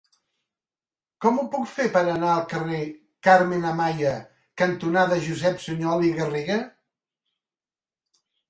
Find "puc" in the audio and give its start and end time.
1.55-1.67